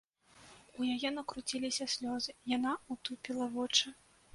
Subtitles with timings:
[0.79, 3.99] У яе накруціліся слёзы, яна ўтупіла вочы.